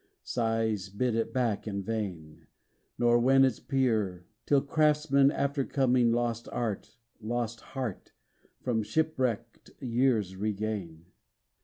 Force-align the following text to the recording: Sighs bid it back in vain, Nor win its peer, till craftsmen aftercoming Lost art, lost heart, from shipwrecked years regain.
Sighs 0.23 0.89
bid 0.89 1.13
it 1.13 1.31
back 1.31 1.67
in 1.67 1.83
vain, 1.83 2.47
Nor 2.97 3.19
win 3.19 3.45
its 3.45 3.59
peer, 3.59 4.25
till 4.47 4.59
craftsmen 4.61 5.29
aftercoming 5.29 6.11
Lost 6.11 6.49
art, 6.51 6.97
lost 7.19 7.61
heart, 7.77 8.11
from 8.63 8.81
shipwrecked 8.81 9.69
years 9.79 10.35
regain. 10.35 11.05